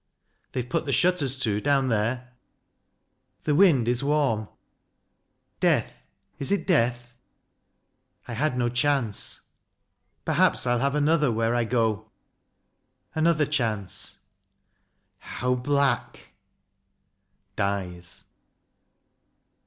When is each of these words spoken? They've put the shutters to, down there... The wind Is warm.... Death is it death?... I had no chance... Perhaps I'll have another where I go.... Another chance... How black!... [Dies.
They've 0.53 0.67
put 0.67 0.87
the 0.87 0.91
shutters 0.91 1.37
to, 1.41 1.61
down 1.61 1.89
there... 1.89 2.31
The 3.43 3.53
wind 3.53 3.87
Is 3.87 4.03
warm.... 4.03 4.47
Death 5.59 6.07
is 6.39 6.51
it 6.51 6.65
death?... 6.65 7.13
I 8.27 8.33
had 8.33 8.57
no 8.57 8.67
chance... 8.67 9.41
Perhaps 10.25 10.65
I'll 10.65 10.79
have 10.79 10.95
another 10.95 11.31
where 11.31 11.53
I 11.53 11.65
go.... 11.65 12.09
Another 13.13 13.45
chance... 13.45 14.17
How 15.19 15.53
black!... 15.53 16.31
[Dies. 17.55 18.23